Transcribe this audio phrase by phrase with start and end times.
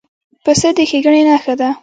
[0.43, 1.69] پسه د ښېګڼې نښه ده.